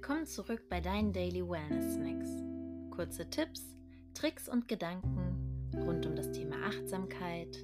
Willkommen 0.00 0.24
zurück 0.24 0.62
bei 0.70 0.80
deinen 0.80 1.12
Daily 1.12 1.46
Wellness 1.46 1.92
Snacks. 1.92 2.42
Kurze 2.90 3.28
Tipps, 3.28 3.76
Tricks 4.14 4.48
und 4.48 4.66
Gedanken 4.66 5.70
rund 5.74 6.06
um 6.06 6.16
das 6.16 6.32
Thema 6.32 6.56
Achtsamkeit, 6.64 7.62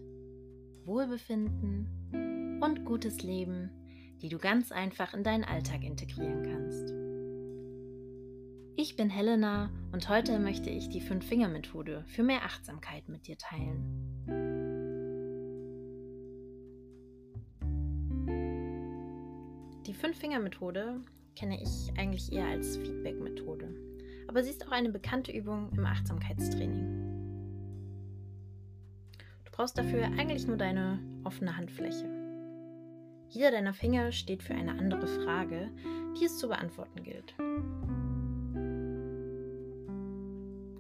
Wohlbefinden 0.85 2.61
und 2.63 2.85
gutes 2.85 3.23
Leben, 3.23 3.71
die 4.21 4.29
du 4.29 4.37
ganz 4.37 4.71
einfach 4.71 5.15
in 5.15 5.25
deinen 5.25 5.45
Alltag 5.45 5.83
integrieren 5.83 6.43
kannst. 6.43 6.93
Ich 8.77 8.97
bin 8.97 9.09
Helena 9.09 9.71
und 9.93 10.07
heute 10.11 10.39
möchte 10.39 10.69
ich 10.69 10.91
die 10.91 11.01
Fünf-Finger-Methode 11.01 12.05
für 12.07 12.23
mehr 12.23 12.43
Achtsamkeit 12.43 13.09
mit 13.09 13.27
dir 13.29 13.39
teilen. 13.39 13.83
Die 19.87 19.95
Fünf-Finger-Methode 19.95 21.01
kenne 21.37 21.63
ich 21.63 21.93
eigentlich 21.97 22.33
eher 22.33 22.47
als 22.47 22.77
Feedback-Methode, 22.79 23.69
aber 24.27 24.43
sie 24.43 24.51
ist 24.51 24.67
auch 24.67 24.73
eine 24.73 24.91
bekannte 24.91 25.31
Übung 25.31 25.71
im 25.77 25.85
Achtsamkeitstraining. 25.85 27.07
Du 29.45 29.53
brauchst 29.53 29.79
dafür 29.79 30.05
eigentlich 30.05 30.47
nur 30.47 30.57
deine 30.57 30.99
offene 31.25 31.57
Handfläche. 31.57 32.11
Jeder 33.29 33.51
deiner 33.51 33.75
Finger 33.75 34.13
steht 34.13 34.43
für 34.43 34.55
eine 34.55 34.73
andere 34.79 35.07
Frage, 35.07 35.71
die 36.19 36.25
es 36.25 36.39
zu 36.39 36.49
beantworten 36.49 37.03
gilt. 37.03 37.35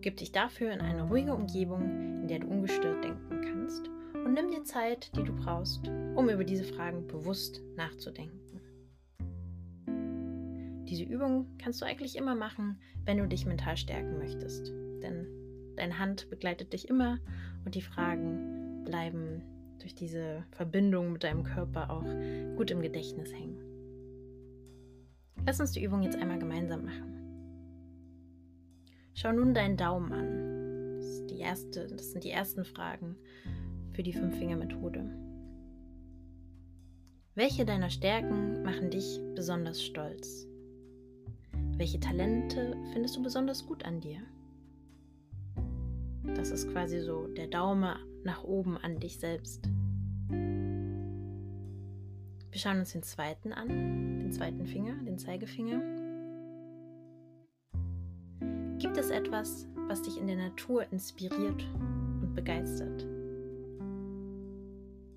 Gib 0.00 0.16
dich 0.16 0.32
dafür 0.32 0.72
in 0.72 0.80
eine 0.80 1.08
ruhige 1.08 1.34
Umgebung, 1.34 1.82
in 2.22 2.28
der 2.28 2.38
du 2.38 2.46
ungestört 2.46 3.04
denken 3.04 3.40
kannst 3.42 3.90
und 4.14 4.34
nimm 4.34 4.50
dir 4.50 4.64
Zeit, 4.64 5.14
die 5.16 5.24
du 5.24 5.34
brauchst, 5.34 5.86
um 6.14 6.28
über 6.30 6.44
diese 6.44 6.64
Fragen 6.64 7.06
bewusst 7.06 7.60
nachzudenken. 7.76 8.45
Diese 10.88 11.04
Übung 11.04 11.46
kannst 11.58 11.82
du 11.82 11.86
eigentlich 11.86 12.16
immer 12.16 12.34
machen, 12.34 12.80
wenn 13.04 13.18
du 13.18 13.26
dich 13.26 13.44
mental 13.44 13.76
stärken 13.76 14.18
möchtest. 14.18 14.72
Denn 15.02 15.26
deine 15.76 15.98
Hand 15.98 16.30
begleitet 16.30 16.72
dich 16.72 16.88
immer 16.88 17.18
und 17.64 17.74
die 17.74 17.82
Fragen 17.82 18.84
bleiben 18.84 19.42
durch 19.80 19.94
diese 19.94 20.44
Verbindung 20.52 21.12
mit 21.12 21.24
deinem 21.24 21.42
Körper 21.42 21.90
auch 21.90 22.06
gut 22.56 22.70
im 22.70 22.82
Gedächtnis 22.82 23.32
hängen. 23.32 23.60
Lass 25.44 25.60
uns 25.60 25.72
die 25.72 25.82
Übung 25.82 26.02
jetzt 26.02 26.16
einmal 26.16 26.38
gemeinsam 26.38 26.84
machen. 26.84 27.16
Schau 29.14 29.32
nun 29.32 29.54
deinen 29.54 29.76
Daumen 29.76 30.12
an. 30.12 30.96
Das, 30.96 31.26
die 31.26 31.38
erste, 31.38 31.86
das 31.86 32.12
sind 32.12 32.24
die 32.24 32.30
ersten 32.30 32.64
Fragen 32.64 33.16
für 33.92 34.02
die 34.02 34.12
Fünf-Finger-Methode. 34.12 35.10
Welche 37.34 37.64
deiner 37.64 37.90
Stärken 37.90 38.62
machen 38.62 38.90
dich 38.90 39.20
besonders 39.34 39.82
stolz? 39.82 40.48
Welche 41.78 42.00
Talente 42.00 42.74
findest 42.94 43.16
du 43.16 43.22
besonders 43.22 43.66
gut 43.66 43.84
an 43.84 44.00
dir? 44.00 44.22
Das 46.34 46.50
ist 46.50 46.70
quasi 46.72 47.00
so 47.00 47.26
der 47.28 47.48
Daumen 47.48 47.94
nach 48.24 48.42
oben 48.44 48.78
an 48.78 48.98
dich 48.98 49.18
selbst. 49.18 49.68
Wir 52.50 52.60
schauen 52.60 52.78
uns 52.78 52.92
den 52.92 53.02
zweiten 53.02 53.52
an, 53.52 53.68
den 54.20 54.32
zweiten 54.32 54.64
Finger, 54.64 54.94
den 55.04 55.18
Zeigefinger. 55.18 55.82
Gibt 58.78 58.96
es 58.96 59.10
etwas, 59.10 59.68
was 59.86 60.00
dich 60.00 60.18
in 60.18 60.28
der 60.28 60.36
Natur 60.36 60.90
inspiriert 60.90 61.62
und 62.22 62.32
begeistert? 62.34 63.06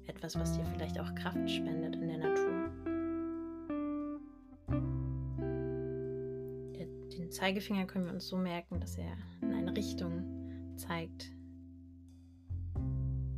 Etwas, 0.07 0.37
was 0.37 0.57
dir 0.57 0.65
vielleicht 0.65 0.99
auch 0.99 1.15
Kraft 1.15 1.49
spendet 1.49 1.95
in 1.95 2.09
der 2.09 2.17
Natur? 2.17 2.48
Zeigefinger 7.39 7.85
können 7.85 8.03
wir 8.03 8.11
uns 8.11 8.27
so 8.27 8.35
merken, 8.35 8.81
dass 8.81 8.97
er 8.97 9.15
in 9.41 9.53
eine 9.53 9.73
Richtung 9.73 10.75
zeigt 10.75 11.31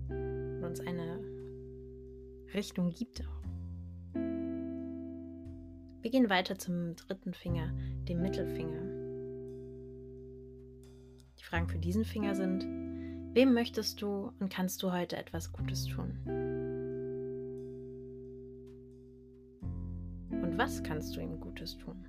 und 0.10 0.64
uns 0.64 0.80
eine 0.80 1.20
Richtung 2.56 2.90
gibt. 2.90 3.24
Wir 6.02 6.10
gehen 6.10 6.32
weiter 6.32 6.58
zum 6.58 6.96
dritten 6.96 7.36
Finger, 7.36 7.72
dem 8.10 8.24
Mittelfinger. 8.24 8.82
Die 11.40 11.44
Fragen 11.44 11.68
für 11.68 11.78
diesen 11.78 12.04
Finger 12.04 12.34
sind, 12.34 12.64
wem 13.36 13.54
möchtest 13.54 14.02
du 14.02 14.32
und 14.40 14.50
kannst 14.52 14.82
du 14.82 14.92
heute 14.92 15.16
etwas 15.16 15.54
Gutes 15.54 15.86
tun? 15.86 16.18
Und 20.42 20.58
was 20.58 20.82
kannst 20.82 21.16
du 21.16 21.22
ihm 21.22 21.40
Gutes 21.40 21.78
tun? 21.78 22.04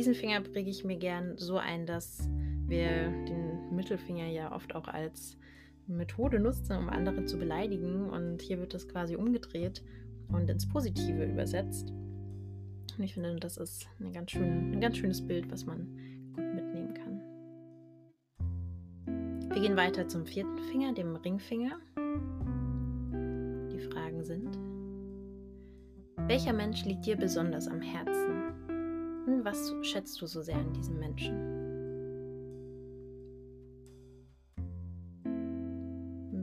Diesen 0.00 0.14
Finger 0.14 0.40
präge 0.40 0.70
ich 0.70 0.82
mir 0.82 0.96
gern 0.96 1.36
so 1.36 1.58
ein, 1.58 1.84
dass 1.84 2.26
wir 2.66 3.10
den 3.28 3.76
Mittelfinger 3.76 4.28
ja 4.28 4.50
oft 4.50 4.74
auch 4.74 4.88
als 4.88 5.36
Methode 5.86 6.40
nutzen, 6.40 6.74
um 6.78 6.88
andere 6.88 7.26
zu 7.26 7.38
beleidigen. 7.38 8.08
Und 8.08 8.40
hier 8.40 8.58
wird 8.58 8.72
das 8.72 8.88
quasi 8.88 9.14
umgedreht 9.14 9.84
und 10.28 10.48
ins 10.48 10.66
Positive 10.66 11.26
übersetzt. 11.26 11.92
Und 12.96 13.04
ich 13.04 13.12
finde, 13.12 13.36
das 13.36 13.58
ist 13.58 13.90
ganz 14.14 14.30
schön, 14.30 14.72
ein 14.72 14.80
ganz 14.80 14.96
schönes 14.96 15.20
Bild, 15.20 15.52
was 15.52 15.66
man 15.66 15.86
gut 16.34 16.54
mitnehmen 16.54 16.94
kann. 16.94 17.20
Wir 19.50 19.60
gehen 19.60 19.76
weiter 19.76 20.08
zum 20.08 20.24
vierten 20.24 20.56
Finger, 20.72 20.94
dem 20.94 21.14
Ringfinger. 21.14 21.78
Die 23.70 23.80
Fragen 23.80 24.24
sind, 24.24 24.58
welcher 26.26 26.54
Mensch 26.54 26.86
liegt 26.86 27.04
dir 27.04 27.18
besonders 27.18 27.68
am 27.68 27.82
Herzen? 27.82 28.39
Was 29.44 29.74
schätzt 29.82 30.20
du 30.20 30.26
so 30.26 30.42
sehr 30.42 30.56
an 30.56 30.72
diesem 30.72 30.98
Menschen? 30.98 31.60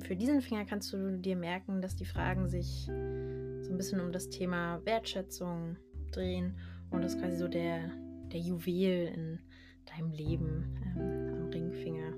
Für 0.02 0.16
diesen 0.16 0.42
Finger 0.42 0.66
kannst 0.66 0.94
du 0.94 1.18
dir 1.18 1.36
merken, 1.36 1.82
dass 1.82 1.96
die 1.96 2.06
Fragen 2.06 2.48
sich 2.48 2.86
so 2.86 3.72
ein 3.72 3.78
bisschen 3.78 4.00
um 4.00 4.12
das 4.12 4.30
Thema 4.30 4.80
Wertschätzung 4.86 5.76
drehen 6.12 6.58
und 6.92 7.04
das 7.04 7.16
ist 7.16 7.22
quasi 7.22 7.38
so 7.38 7.48
der, 7.48 7.92
der 8.32 8.40
Juwel 8.40 9.08
in 9.14 9.40
deinem 9.86 10.12
Leben 10.12 10.78
ähm, 10.98 11.34
am 11.34 11.50
Ringfinger. 11.50 12.14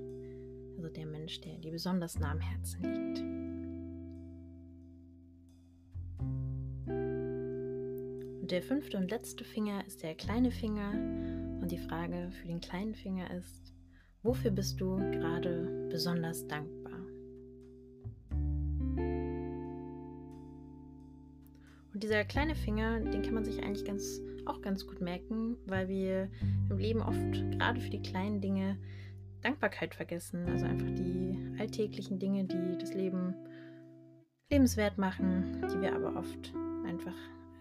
Also 0.76 0.88
der 0.88 1.06
Mensch, 1.06 1.40
der 1.40 1.58
dir 1.58 1.72
besonders 1.72 2.18
nah 2.18 2.30
am 2.30 2.40
Herzen 2.40 2.82
liegt. 2.82 3.49
Der 8.50 8.62
fünfte 8.62 8.96
und 8.96 9.10
letzte 9.10 9.44
Finger 9.44 9.86
ist 9.86 10.02
der 10.02 10.14
kleine 10.14 10.50
Finger 10.50 10.92
und 11.60 11.68
die 11.70 11.78
Frage 11.78 12.30
für 12.32 12.48
den 12.48 12.60
kleinen 12.60 12.94
Finger 12.94 13.30
ist, 13.30 13.72
wofür 14.22 14.50
bist 14.50 14.80
du 14.80 14.96
gerade 14.96 15.88
besonders 15.88 16.46
dankbar? 16.48 16.98
Und 21.92 22.02
dieser 22.02 22.24
kleine 22.24 22.56
Finger, 22.56 23.00
den 23.00 23.22
kann 23.22 23.34
man 23.34 23.44
sich 23.44 23.62
eigentlich 23.62 23.84
ganz, 23.84 24.20
auch 24.46 24.60
ganz 24.62 24.86
gut 24.86 25.00
merken, 25.00 25.56
weil 25.66 25.88
wir 25.88 26.28
im 26.70 26.78
Leben 26.78 27.02
oft 27.02 27.32
gerade 27.52 27.80
für 27.80 27.90
die 27.90 28.02
kleinen 28.02 28.40
Dinge 28.40 28.78
Dankbarkeit 29.42 29.94
vergessen. 29.94 30.46
Also 30.48 30.66
einfach 30.66 30.90
die 30.90 31.56
alltäglichen 31.58 32.18
Dinge, 32.18 32.44
die 32.44 32.78
das 32.78 32.94
Leben 32.94 33.34
lebenswert 34.50 34.98
machen, 34.98 35.62
die 35.72 35.80
wir 35.80 35.94
aber 35.94 36.16
oft 36.16 36.52
einfach 36.84 37.14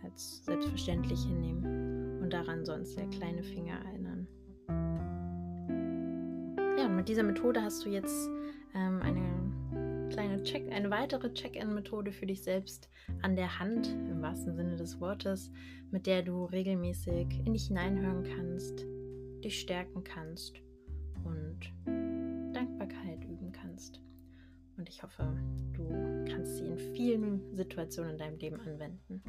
als 0.04 0.44
selbstverständlich 0.46 1.24
hinnehmen 1.24 2.22
und 2.22 2.32
daran 2.32 2.66
sonst 2.66 2.98
der 2.98 3.08
kleine 3.08 3.44
Finger 3.44 3.80
erinnern. 3.86 4.28
Ja, 6.78 6.86
und 6.86 6.96
mit 6.96 7.10
dieser 7.10 7.24
Methode 7.24 7.62
hast 7.62 7.86
du 7.86 7.90
jetzt 7.90 8.30
ähm, 8.74 9.02
eine 9.02 10.10
kleine 10.10 10.44
Check, 10.44 10.72
eine 10.72 10.90
weitere 10.90 11.34
Check-in-Methode 11.34 12.12
für 12.12 12.26
dich 12.26 12.44
selbst 12.44 12.90
an 13.22 13.36
der 13.36 13.60
Hand, 13.60 13.88
im 13.88 14.22
wahrsten 14.22 14.56
Sinne 14.56 14.76
des 14.76 15.00
Wortes, 15.00 15.52
mit 15.92 16.06
der 16.06 16.24
du 16.24 16.46
regelmäßig 16.46 17.42
in 17.46 17.54
dich 17.54 17.68
hineinhören 17.68 18.24
kannst, 18.24 18.86
dich 19.44 19.60
stärken 19.60 20.04
kannst 20.04 20.62
und 21.24 21.60
Dankbarkeit 22.54 23.24
üben 23.26 23.52
kannst. 23.52 24.02
Und 24.78 24.88
ich 24.88 25.04
hoffe, 25.04 25.38
du 25.74 25.90
kannst 26.32 26.58
sie 26.58 26.66
in 26.66 26.78
vielen 26.96 27.54
Situationen 27.54 28.12
in 28.12 28.18
deinem 28.18 28.38
Leben 28.38 28.60
anwenden. 28.62 29.22